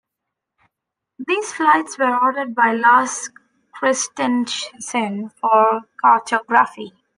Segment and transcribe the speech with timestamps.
[1.19, 3.29] These flights were ordered by Lars
[3.71, 6.93] Christensen for cartography.